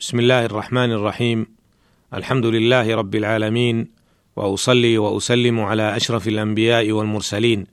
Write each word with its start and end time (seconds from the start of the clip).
بسم 0.00 0.18
الله 0.18 0.44
الرحمن 0.44 0.92
الرحيم. 0.92 1.46
الحمد 2.14 2.46
لله 2.46 2.96
رب 2.96 3.14
العالمين 3.14 3.88
وأصلي 4.36 4.98
وأسلم 4.98 5.60
على 5.60 5.96
أشرف 5.96 6.28
الأنبياء 6.28 6.92
والمرسلين 6.92 7.66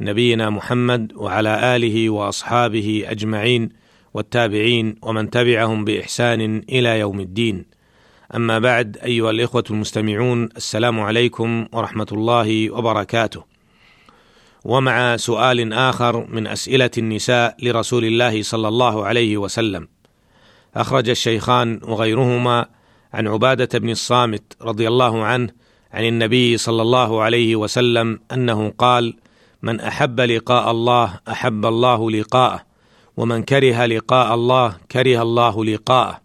نبينا 0.00 0.50
محمد 0.50 1.12
وعلى 1.16 1.76
آله 1.76 2.10
وأصحابه 2.10 3.04
أجمعين 3.06 3.68
والتابعين 4.14 4.96
ومن 5.02 5.30
تبعهم 5.30 5.84
بإحسان 5.84 6.62
إلى 6.68 6.98
يوم 6.98 7.20
الدين. 7.20 7.64
أما 8.34 8.58
بعد 8.58 8.98
أيها 8.98 9.30
الإخوة 9.30 9.64
المستمعون 9.70 10.48
السلام 10.56 11.00
عليكم 11.00 11.66
ورحمة 11.72 12.06
الله 12.12 12.70
وبركاته. 12.70 13.44
ومع 14.64 15.16
سؤال 15.16 15.72
آخر 15.72 16.26
من 16.26 16.46
أسئلة 16.46 16.90
النساء 16.98 17.56
لرسول 17.62 18.04
الله 18.04 18.42
صلى 18.42 18.68
الله 18.68 19.04
عليه 19.04 19.36
وسلم. 19.36 19.88
أخرج 20.76 21.08
الشيخان 21.08 21.80
وغيرهما 21.82 22.66
عن 23.12 23.28
عبادة 23.28 23.78
بن 23.78 23.90
الصامت 23.90 24.42
رضي 24.62 24.88
الله 24.88 25.24
عنه 25.24 25.48
عن 25.92 26.04
النبي 26.04 26.56
صلى 26.56 26.82
الله 26.82 27.22
عليه 27.22 27.56
وسلم 27.56 28.20
أنه 28.32 28.72
قال 28.78 29.14
من 29.62 29.80
أحب 29.80 30.20
لقاء 30.20 30.70
الله 30.70 31.20
أحب 31.28 31.66
الله 31.66 32.10
لقاءه 32.10 32.62
ومن 33.16 33.42
كره 33.42 33.86
لقاء 33.86 34.34
الله 34.34 34.76
كره 34.92 35.22
الله 35.22 35.64
لقاءه 35.64 36.20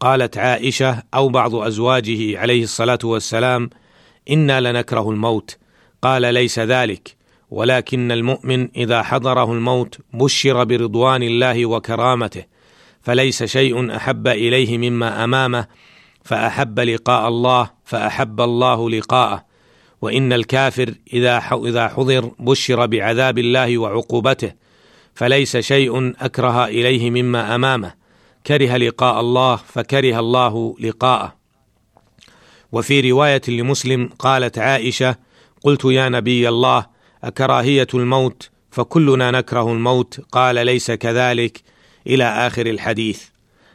قالت 0.00 0.38
عائشة 0.38 1.02
أو 1.14 1.28
بعض 1.28 1.54
أزواجه 1.54 2.38
عليه 2.38 2.62
الصلاة 2.62 2.98
والسلام 3.04 3.70
إنا 4.30 4.60
لنكره 4.60 5.10
الموت 5.10 5.56
قال 6.02 6.34
ليس 6.34 6.58
ذلك 6.58 7.16
ولكن 7.50 8.12
المؤمن 8.12 8.68
إذا 8.76 9.02
حضره 9.02 9.52
الموت 9.52 9.98
بشر 10.12 10.64
برضوان 10.64 11.22
الله 11.22 11.66
وكرامته 11.66 12.44
فليس 13.02 13.44
شيء 13.44 13.96
أحب 13.96 14.28
إليه 14.28 14.78
مما 14.78 15.24
أمامه 15.24 15.66
فأحب 16.24 16.80
لقاء 16.80 17.28
الله 17.28 17.70
فأحب 17.84 18.40
الله 18.40 18.90
لقاءه. 18.90 19.44
وإن 20.02 20.32
الكافر 20.32 20.94
إذا 21.12 21.42
إذا 21.52 21.88
حضر 21.88 22.30
بشر 22.38 22.86
بعذاب 22.86 23.38
الله 23.38 23.78
وعقوبته 23.78 24.52
فليس 25.14 25.56
شيء 25.56 26.14
أكره 26.20 26.64
إليه 26.64 27.10
مما 27.10 27.54
أمامه. 27.54 27.94
كره 28.46 28.76
لقاء 28.76 29.20
الله 29.20 29.56
فكره 29.56 30.20
الله 30.20 30.74
لقاءه. 30.80 31.34
وفي 32.72 33.10
رواية 33.10 33.42
لمسلم 33.48 34.10
قالت 34.18 34.58
عائشة 34.58 35.16
قلت 35.64 35.84
يا 35.84 36.08
نبي 36.08 36.48
الله 36.48 36.86
أكراهية 37.24 37.86
الموت 37.94 38.50
فكلنا 38.70 39.30
نكره 39.30 39.72
الموت 39.72 40.20
قال 40.32 40.66
ليس 40.66 40.90
كذلك 40.90 41.62
إلى 42.08 42.24
آخر 42.24 42.66
الحديث. 42.66 43.22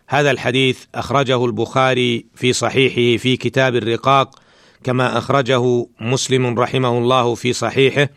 هذا 0.08 0.31
الحديث 0.31 0.84
أخرجه 0.95 1.45
البخاري 1.45 2.26
في 2.36 2.53
صحيحه 2.53 3.22
في 3.22 3.38
كتاب 3.38 3.75
الرقاق 3.75 4.40
كما 4.84 5.17
أخرجه 5.17 5.88
مسلم 6.00 6.59
رحمه 6.59 6.98
الله 6.98 7.36
في 7.36 7.53
صحيحه 7.53 8.09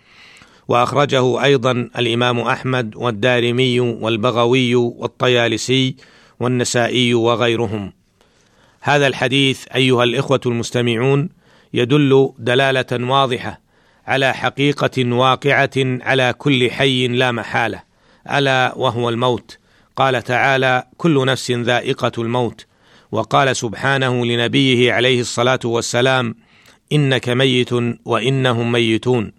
وأخرجه 0.69 1.45
أيضا 1.45 1.70
الإمام 1.98 2.41
أحمد 2.41 2.97
والدارمي 2.97 3.81
والبغوي 3.81 4.75
والطيالسي 4.75 5.97
والنسائي 6.41 7.14
وغيرهم. 7.14 7.92
هذا 8.80 9.06
الحديث 9.06 9.64
أيها 9.75 10.05
الإخوة 10.05 10.41
المستمعون 10.47 11.28
يدل 11.75 12.33
دلالة 12.39 13.11
واضحة 13.11 13.61
على 14.06 14.34
حقيقة 14.34 15.12
واقعة 15.14 15.70
على 15.77 16.34
كل 16.39 16.70
حي 16.70 17.08
لا 17.08 17.33
محالة 17.33 17.83
ألا 18.30 18.73
وهو 18.77 19.08
الموت. 19.08 19.58
قال 19.97 20.22
تعالى 20.22 20.84
كل 20.97 21.27
نفس 21.27 21.50
ذائقة 21.50 22.12
الموت. 22.19 22.66
وقال 23.12 23.56
سبحانه 23.56 24.27
لنبيه 24.27 24.92
عليه 24.92 25.20
الصلاة 25.20 25.61
والسلام 25.64 26.34
إنك 26.92 27.28
ميت 27.28 27.70
وإنهم 28.05 28.72
ميتون. 28.72 29.33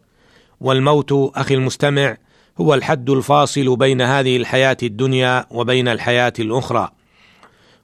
والموت 0.62 1.12
أخي 1.36 1.56
المستمع 1.56 2.18
هو 2.62 2.74
الحد 2.74 3.10
الفاصل 3.10 3.76
بين 3.76 4.02
هذه 4.02 4.38
الحياة 4.38 4.78
الدنيا 4.84 5.46
وبين 5.52 5.88
الحياة 5.88 6.34
الأخرى. 6.40 6.90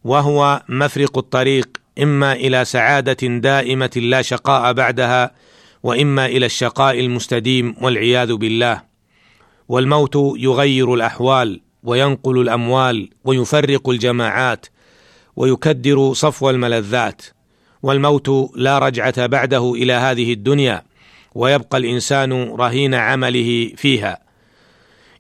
وهو 0.04 0.64
مفرق 0.70 1.18
الطريق 1.18 1.78
إما 2.02 2.34
إلى 2.34 2.66
سعادة 2.66 3.28
دائمة 3.28 3.92
لا 3.96 4.22
شقاء 4.22 4.74
بعدها 4.74 5.32
وإما 5.84 6.26
إلى 6.26 6.46
الشقاء 6.46 7.00
المستديم 7.00 7.76
والعياذ 7.82 8.34
بالله. 8.34 8.82
والموت 9.68 10.16
يغير 10.38 10.94
الأحوال 10.94 11.62
وينقل 11.84 12.42
الأموال 12.42 13.10
ويفرق 13.24 13.90
الجماعات 13.90 14.66
ويكدر 15.36 16.14
صفو 16.14 16.50
الملذات 16.50 17.22
والموت 17.84 18.52
لا 18.56 18.80
رجعة 18.80 19.26
بعده 19.26 19.74
إلى 19.74 19.94
هذه 19.94 20.34
الدنيا 20.34 20.84
ويبقى 21.36 21.78
الإنسان 21.78 22.32
رهين 22.34 22.96
عمله 22.96 23.72
فيها. 23.78 24.20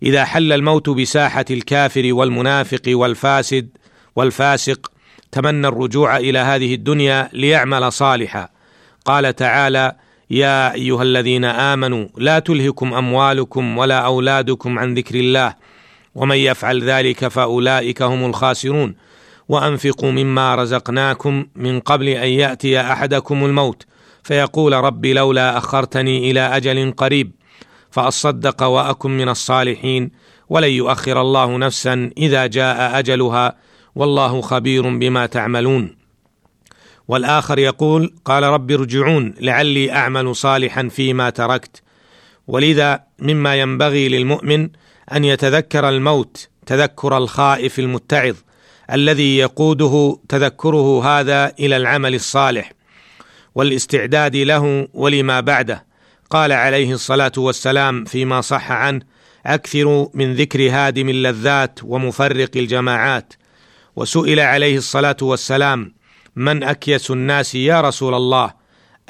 إذا 0.03 0.25
حل 0.25 0.53
الموت 0.53 0.89
بساحة 0.89 1.45
الكافر 1.51 2.13
والمنافق 2.13 2.81
والفاسد 2.87 3.69
والفاسق 4.15 4.91
تمنى 5.31 5.67
الرجوع 5.67 6.17
إلى 6.17 6.39
هذه 6.39 6.73
الدنيا 6.73 7.29
ليعمل 7.33 7.91
صالحا. 7.91 8.49
قال 9.05 9.35
تعالى 9.35 9.95
يا 10.29 10.73
أيها 10.73 11.03
الذين 11.03 11.45
آمنوا 11.45 12.07
لا 12.17 12.39
تلهكم 12.39 12.93
أموالكم 12.93 13.77
ولا 13.77 13.99
أولادكم 13.99 14.79
عن 14.79 14.93
ذكر 14.93 15.15
الله 15.15 15.55
ومن 16.15 16.35
يفعل 16.35 16.83
ذلك 16.83 17.27
فأولئك 17.27 18.01
هم 18.01 18.25
الخاسرون. 18.25 18.95
وأنفقوا 19.49 20.11
مما 20.11 20.55
رزقناكم 20.55 21.45
من 21.55 21.79
قبل 21.79 22.07
أن 22.07 22.27
يأتي 22.27 22.81
أحدكم 22.81 23.45
الموت. 23.45 23.85
فيقول 24.23 24.73
رب 24.73 25.05
لولا 25.05 25.57
أخرتني 25.57 26.31
إلى 26.31 26.39
أجل 26.39 26.91
قريب. 26.97 27.31
فأصدق 27.91 28.63
وأكن 28.63 29.17
من 29.17 29.29
الصالحين. 29.29 30.11
ولن 30.49 30.69
يؤخر 30.69 31.21
الله 31.21 31.57
نفسا 31.57 32.09
إذا 32.17 32.45
جاء 32.45 32.99
أجلها. 32.99 33.55
والله 33.95 34.41
خبير 34.41 34.97
بما 34.97 35.25
تعملون. 35.25 35.95
والآخر 37.07 37.59
يقول 37.59 38.13
قال 38.25 38.43
رب 38.43 38.71
ارجعون 38.71 39.33
لعلي 39.41 39.91
أعمل 39.91 40.35
صالحا 40.35 40.87
فيما 40.87 41.29
تركت. 41.29 41.81
ولذا 42.47 43.03
مما 43.19 43.55
ينبغي 43.55 44.09
للمؤمن 44.09 44.69
أن 45.11 45.25
يتذكر 45.25 45.89
الموت 45.89 46.49
تذكر 46.65 47.17
الخائف 47.17 47.79
المتعظ 47.79 48.35
الذي 48.91 49.37
يقوده 49.37 50.19
تذكره 50.29 51.05
هذا 51.05 51.53
إلى 51.59 51.77
العمل 51.77 52.15
الصالح 52.15 52.71
والاستعداد 53.55 54.35
له 54.35 54.87
ولما 54.93 55.39
بعده. 55.39 55.85
قال 56.29 56.51
عليه 56.51 56.93
الصلاة 56.93 57.31
والسلام 57.37 58.05
فيما 58.05 58.41
صح 58.41 58.71
عنه 58.71 59.01
أكثروا 59.45 60.07
من 60.13 60.33
ذكر 60.33 60.69
هادم 60.69 61.09
اللذات 61.09 61.79
ومفرق 61.83 62.49
الجماعات. 62.55 63.33
وسئل 63.95 64.39
عليه 64.39 64.77
الصلاة 64.77 65.17
والسلام 65.21 65.93
من 66.35 66.63
أكيس 66.63 67.11
الناس 67.11 67.55
يا 67.55 67.81
رسول 67.81 68.13
الله؟ 68.13 68.53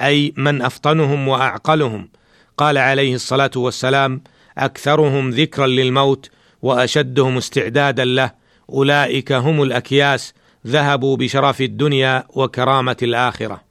أي 0.01 0.33
من 0.37 0.61
أفطنهم 0.61 1.27
وأعقلهم؟ 1.27 2.09
قال 2.57 2.77
عليه 2.77 3.15
الصلاة 3.15 3.51
والسلام 3.55 4.23
أكثرهم 4.57 5.29
ذكرا 5.29 5.67
للموت 5.67 6.29
وأشدهم 6.61 7.37
استعدادا 7.37 8.05
له. 8.05 8.31
أولئك 8.69 9.31
هم 9.31 9.63
الأكياس 9.63 10.33
ذهبوا 10.67 11.17
بشرف 11.17 11.61
الدنيا 11.61 12.23
وكرامة 12.29 12.97
الآخرة. 13.01 13.61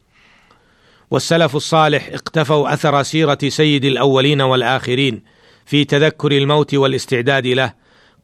والسلف 1.10 1.56
الصالح 1.56 2.08
اقتفوا 2.08 2.72
أثر 2.72 3.02
سيرة 3.02 3.38
سيد 3.48 3.84
الأولين 3.84 4.40
والآخرين 4.40 5.22
في 5.66 5.84
تذكر 5.84 6.32
الموت 6.32 6.74
والاستعداد 6.74 7.46
له. 7.46 7.72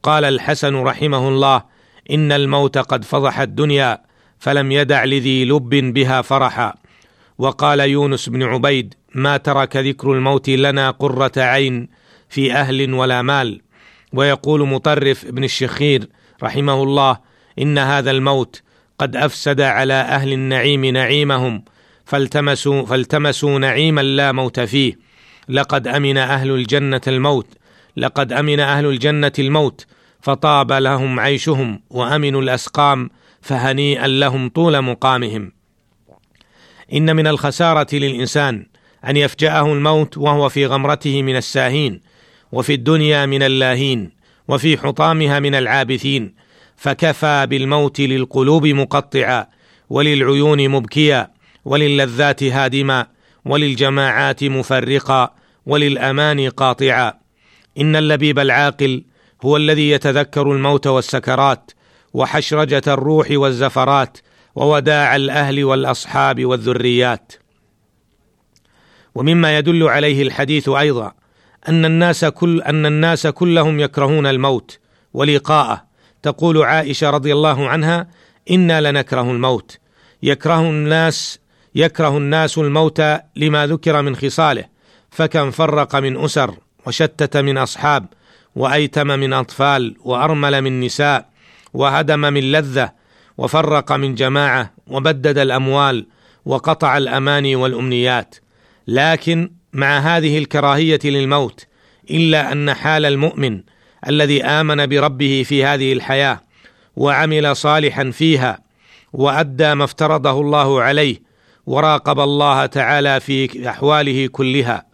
قال 0.02 0.24
الحسن 0.24 0.74
رحمه 0.76 1.28
الله 1.28 1.62
إن 2.10 2.32
الموت 2.32 2.78
قد 2.78 3.04
فضح 3.04 3.40
الدنيا 3.40 3.98
فلم 4.38 4.72
يدع 4.72 5.04
لذي 5.04 5.44
لب 5.44 5.68
بها 5.68 6.22
فرحا. 6.22 6.74
وقال 7.38 7.80
يونس 7.80 8.28
بن 8.28 8.42
عبيد 8.42 8.94
ما 9.14 9.36
ترك 9.36 9.76
ذكر 9.76 10.12
الموت 10.12 10.48
لنا 10.48 10.90
قرة 10.90 11.32
عين 11.36 11.88
في 12.28 12.52
أهل 12.52 12.94
ولا 12.94 13.22
مال. 13.22 13.60
ويقول 14.12 14.68
مطرف 14.68 15.26
بن 15.26 15.44
الشخير 15.44 16.08
رحمه 16.42 16.82
الله 16.82 17.18
إن 17.58 17.78
هذا 17.78 18.10
الموت 18.10 18.62
قد 18.98 19.16
أفسد 19.16 19.60
على 19.60 19.94
أهل 19.94 20.32
النعيم 20.32 20.84
نعيمهم 20.84 21.64
فالتمسوا 22.04 22.86
فالتمسوا 22.86 23.58
نعيما 23.58 24.00
لا 24.00 24.32
موت 24.32 24.60
فيه. 24.60 24.98
لقد 25.48 25.88
أمن 25.88 26.18
أهل 26.18 26.50
الجنة 26.50 27.00
الموت 27.06 27.46
لقد 27.96 28.32
أمن 28.32 28.60
أهل 28.60 28.86
الجنة 28.86 29.32
الموت 29.38 29.86
فطاب 30.20 30.72
لهم 30.72 31.20
عيشهم 31.20 31.80
وأمنوا 31.90 32.42
الأسقام 32.42 33.10
فهنيئا 33.40 34.06
لهم 34.06 34.48
طول 34.48 34.82
مقامهم. 34.82 35.52
إن 36.92 37.16
من 37.16 37.26
الخسارة 37.26 37.86
للإنسان 37.92 38.66
أن 39.06 39.16
يفجأه 39.16 39.72
الموت 39.72 40.18
وهو 40.18 40.48
في 40.48 40.66
غمرته 40.66 41.22
من 41.22 41.36
الساهين 41.36 42.00
وفي 42.52 42.74
الدنيا 42.74 43.26
من 43.26 43.42
اللاهين 43.42 44.10
وفي 44.48 44.78
حطامها 44.78 45.40
من 45.40 45.54
العابثين 45.54 46.34
فكفى 46.76 47.46
بالموت 47.50 48.00
للقلوب 48.00 48.66
مقطعا 48.66 49.46
وللعيون 49.90 50.68
مبكيا 50.68 51.30
وللذات 51.64 52.42
هادما 52.42 53.06
وللجماعات 53.44 54.44
مفرقا 54.44 55.34
وللاماني 55.66 56.48
قاطعا. 56.48 57.12
إن 57.78 57.96
اللبيب 57.96 58.38
العاقل 58.38 59.04
هو 59.44 59.56
الذي 59.56 59.90
يتذكر 59.90 60.52
الموت 60.52 60.86
والسكرات 60.86 61.70
وحشرجة 62.14 62.82
الروح 62.86 63.26
والزفرات 63.30 64.18
ووداع 64.54 65.16
الأهل 65.16 65.64
والأصحاب 65.64 66.44
والذريات. 66.44 67.32
ومما 69.14 69.58
يدل 69.58 69.82
عليه 69.82 70.22
الحديث 70.22 70.68
أيضا 70.68 71.12
أن 71.68 71.84
الناس 71.84 72.24
كل 72.24 72.62
أن 72.62 72.86
الناس 72.86 73.26
كلهم 73.26 73.80
يكرهون 73.80 74.26
الموت 74.26 74.78
ولقاءه. 75.14 75.84
تقول 76.22 76.62
عائشة 76.62 77.10
رضي 77.10 77.32
الله 77.32 77.68
عنها 77.68 78.08
إنا 78.50 78.90
لنكره 78.90 79.30
الموت. 79.30 79.78
يكره 80.22 80.60
الناس 80.60 81.38
يكره 81.74 82.16
الناس 82.18 82.58
الموت 82.58 83.02
لما 83.36 83.66
ذكر 83.66 84.02
من 84.02 84.16
خصاله 84.16 84.64
فكم 85.10 85.50
فرق 85.50 85.96
من 85.96 86.24
أسر 86.24 86.54
وشتت 86.86 87.36
من 87.36 87.58
أصحاب 87.58 88.06
وأيتم 88.56 89.06
من 89.06 89.32
أطفال 89.32 89.96
وأرمل 90.04 90.62
من 90.62 90.80
نساء 90.80 91.28
وهدم 91.74 92.20
من 92.20 92.52
لذة 92.52 92.92
وفرق 93.38 93.92
من 93.92 94.14
جماعة 94.14 94.72
وبدد 94.86 95.38
الأموال 95.38 96.06
وقطع 96.44 96.96
الأماني 96.96 97.56
والأمنيات. 97.56 98.34
لكن 98.88 99.50
مع 99.72 99.98
هذه 99.98 100.38
الكراهية 100.38 101.00
للموت 101.04 101.66
إلا 102.10 102.52
أن 102.52 102.74
حال 102.74 103.04
المؤمن 103.04 103.62
الذي 104.08 104.44
آمن 104.44 104.86
بربه 104.86 105.44
في 105.46 105.64
هذه 105.64 105.92
الحياة 105.92 106.40
وعمل 106.96 107.56
صالحا 107.56 108.10
فيها 108.10 108.60
وأدى 109.12 109.74
ما 109.74 109.84
افترضه 109.84 110.40
الله 110.40 110.82
عليه 110.82 111.22
وراقب 111.66 112.20
الله 112.20 112.66
تعالى 112.66 113.20
في 113.20 113.68
أحواله 113.68 114.26
كلها 114.26 114.86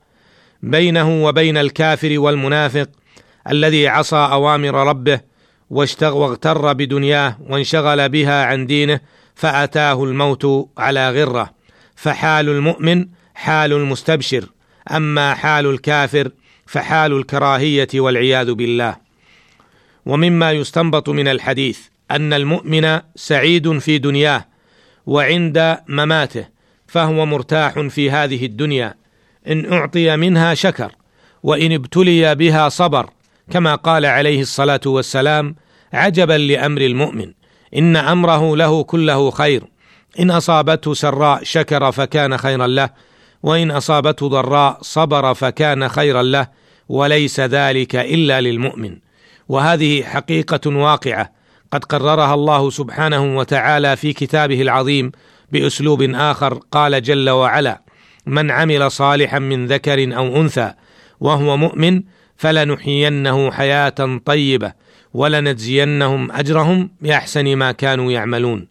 بينه 0.63 1.25
وبين 1.25 1.57
الكافر 1.57 2.19
والمنافق 2.19 2.89
الذي 3.51 3.89
عصى 3.89 4.17
أوامر 4.17 4.75
ربه 4.75 5.21
واغتر 5.71 6.73
بدنياه 6.73 7.37
وانشغل 7.49 8.09
بها 8.09 8.45
عن 8.45 8.67
دينه 8.67 9.01
فأتاه 9.35 10.05
الموت 10.05 10.71
على 10.79 11.11
غرة 11.11 11.51
فحال 11.97 12.49
المؤمن 12.49 13.07
حال 13.35 13.73
المستبشر. 13.73 14.54
أما 14.91 15.35
حال 15.35 15.67
الكافر 15.67 16.31
فحال 16.67 17.13
الكراهية 17.13 17.89
والعياذ 17.95 18.53
بالله. 18.53 18.97
ومما 20.07 20.53
يستنبط 20.53 21.09
من 21.09 21.29
الحديث 21.29 21.79
أن 22.11 22.33
المؤمن 22.33 23.01
سعيد 23.17 23.79
في 23.79 23.99
دنياه 23.99 24.47
وعند 25.07 25.79
مماته 25.89 26.49
فهو 26.87 27.27
مرتاح 27.27 27.81
في 27.81 28.11
هذه 28.11 28.47
الدنيا. 28.47 28.95
إن 29.49 29.73
أعطي 29.73 30.17
منها 30.17 30.55
شكر 30.55 30.93
وإن 31.43 31.73
ابتلي 31.73 32.35
بها 32.35 32.69
صبر 32.69 33.11
كما 33.51 33.75
قال 33.75 34.07
عليه 34.07 34.41
الصلاة 34.41 34.81
والسلام 34.87 35.57
عجبا 35.93 36.33
لأمر 36.33 36.81
المؤمن 36.81 37.33
إن 37.77 37.97
أمره 37.97 38.57
له 38.57 38.83
كله 38.85 39.31
خير 39.31 39.65
إن 40.21 40.31
أصابته 40.31 40.95
سراء 40.95 41.43
شكر 41.43 41.93
فكان 41.93 42.37
خيرا 42.37 42.67
له. 42.67 42.91
وإن 43.45 43.71
أصابته 43.71 44.29
ضراء 44.29 44.79
صبر 44.83 45.35
فكان 45.35 45.89
خيرا 45.89 46.23
له 46.23 46.47
وليس 46.89 47.41
ذلك 47.41 47.97
إلا 47.97 48.41
للمؤمن. 48.41 48.97
وهذه 49.49 50.03
حقيقة 50.03 50.71
واقعة 50.77 51.33
قد 51.71 51.85
قررها 51.85 52.35
الله 52.35 52.71
سبحانه 52.71 53.37
وتعالى 53.37 53.97
في 53.97 54.13
كتابه 54.13 54.63
العظيم 54.63 55.13
بأسلوب 55.53 56.03
آخر 56.03 56.55
قال 56.55 57.03
جل 57.03 57.31
وعلا 57.31 57.83
من 58.27 58.51
عمل 58.51 58.91
صالحا 58.91 59.39
من 59.39 59.67
ذكر 59.67 60.17
أو 60.17 60.41
أنثى 60.41 60.73
وهو 61.21 61.57
مؤمن 61.57 62.03
فلنحيينه 62.37 63.51
حياة 63.51 64.21
طيبة 64.25 64.73
ولنجزينهم 65.15 66.33
أجرهم 66.33 66.91
بأحسن 67.01 67.57
ما 67.57 67.73
كانوا 67.73 68.13
يعملون. 68.13 68.69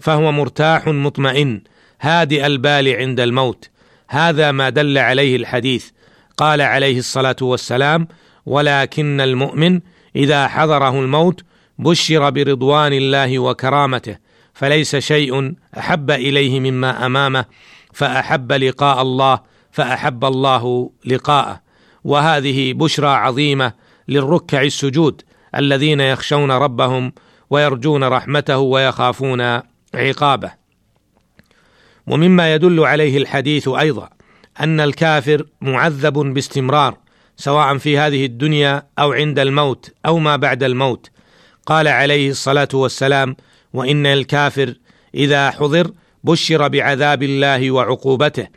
فهو 0.00 0.32
مرتاح 0.32 0.86
مطمئن 0.86 1.62
هادئ 2.00 2.46
البال 2.46 2.88
عند 2.88 3.20
الموت. 3.20 3.70
هذا 4.08 4.52
ما 4.52 4.68
دل 4.68 4.98
عليه 4.98 5.36
الحديث. 5.36 5.90
قال 6.36 6.60
عليه 6.60 6.98
الصلاة 6.98 7.36
والسلام 7.42 8.08
ولكن 8.46 9.20
المؤمن 9.20 9.80
إذا 10.16 10.48
حضره 10.48 11.00
الموت 11.00 11.44
بشر 11.78 12.30
برضوان 12.30 12.92
الله 12.92 13.38
وكرامته 13.38 14.16
فليس 14.54 14.96
شيء 14.96 15.54
أحب 15.78 16.10
إليه 16.10 16.60
مما 16.60 17.06
أمامه 17.06 17.44
فأحب 17.92 18.52
لقاء 18.52 19.02
الله 19.02 19.40
فأحب 19.70 20.24
الله 20.24 20.90
لقاءه. 21.04 21.60
وهذه 22.04 22.72
بشرى 22.72 23.08
عظيمة 23.08 23.72
للركع 24.08 24.62
السجود 24.62 25.22
الذين 25.54 26.00
يخشون 26.00 26.50
ربهم 26.50 27.12
ويرجون 27.50 28.04
رحمته 28.04 28.58
ويخافون 28.58 29.60
عقابه. 29.94 30.57
ومما 32.08 32.54
يدل 32.54 32.80
عليه 32.84 33.18
الحديث 33.18 33.68
أيضا 33.68 34.08
أن 34.60 34.80
الكافر 34.80 35.46
معذب 35.60 36.12
باستمرار 36.12 36.98
سواء 37.36 37.78
في 37.78 37.98
هذه 37.98 38.24
الدنيا 38.24 38.82
أو 38.98 39.12
عند 39.12 39.38
الموت 39.38 39.90
أو 40.06 40.18
ما 40.18 40.36
بعد 40.36 40.62
الموت. 40.62 41.10
قال 41.66 41.88
عليه 41.88 42.30
الصلاة 42.30 42.68
والسلام 42.74 43.36
وإن 43.72 44.06
الكافر 44.06 44.74
إذا 45.14 45.50
حضر 45.50 45.90
بشر 46.24 46.68
بعذاب 46.68 47.22
الله 47.22 47.70
وعقوبته 47.70 48.48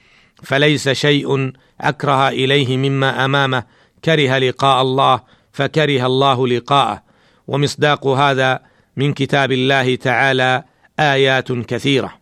فليس 0.44 0.90
شيء 0.90 1.52
أكره 1.82 2.30
إليه 2.30 2.78
مما 2.78 3.26
أمامه 3.26 3.64
كره 4.06 4.38
لقاء 4.38 4.82
الله 4.82 5.22
فكره 5.52 6.06
الله 6.06 6.48
لقاءه. 6.48 7.04
ومصداق 7.48 8.08
هذا 8.08 8.60
من 8.98 9.14
كتاب 9.14 9.52
الله 9.52 9.96
تعالى 9.96 10.64
آيات 11.00 11.52
كثيرة. 11.52 12.21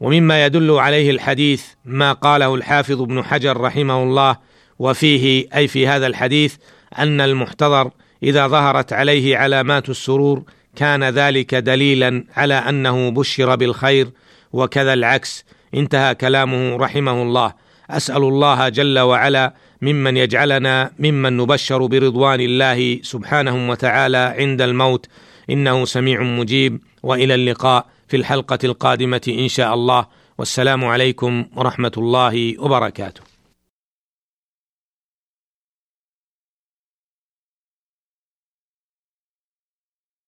ومما 0.00 0.44
يدل 0.44 0.70
عليه 0.70 1.10
الحديث 1.10 1.64
ما 1.84 2.12
قاله 2.12 2.54
الحافظ 2.54 3.02
ابن 3.02 3.24
حجر 3.24 3.60
رحمه 3.60 4.02
الله 4.02 4.36
وفيه 4.78 5.48
أي 5.54 5.68
في 5.68 5.86
هذا 5.86 6.06
الحديث 6.06 6.56
أن 6.98 7.20
المحتضر 7.20 7.90
إذا 8.22 8.46
ظهرت 8.46 8.92
عليه 8.92 9.36
علامات 9.36 9.88
السرور 9.88 10.42
كان 10.76 11.04
ذلك 11.04 11.54
دليلا 11.54 12.24
على 12.36 12.54
أنه 12.54 13.10
بشر 13.10 13.56
بالخير 13.56 14.08
وكذا 14.52 14.92
العكس 14.92 15.44
انتهى 15.74 16.14
كلامه 16.14 16.76
رحمه 16.76 17.22
الله. 17.22 17.52
أسأل 17.90 18.22
الله 18.22 18.68
جل 18.68 18.98
وعلا 18.98 19.54
ممن 19.82 20.16
يجعلنا 20.16 20.90
ممن 20.98 21.36
نبشر 21.36 21.86
برضوان 21.86 22.40
الله 22.40 23.00
سبحانه 23.02 23.70
وتعالى 23.70 24.34
عند 24.38 24.62
الموت. 24.62 25.06
إنه 25.50 25.84
سميع 25.84 26.22
مجيب. 26.22 26.80
وإلى 27.02 27.34
اللقاء 27.34 27.86
في 28.08 28.16
الحلقة 28.16 28.58
القادمة 28.64 29.20
إن 29.28 29.48
شاء 29.48 29.74
الله. 29.74 30.06
والسلام 30.38 30.84
عليكم 30.84 31.46
ورحمة 31.56 31.92
الله 31.96 32.60
وبركاته. 32.60 33.25